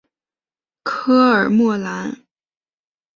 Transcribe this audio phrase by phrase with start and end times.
[0.81, 2.25] 科尔莫兰。